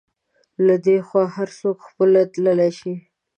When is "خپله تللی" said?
1.87-2.71